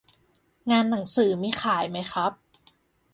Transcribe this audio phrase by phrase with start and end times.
[0.71, 2.31] งานหนังสือมีขายไหมครับ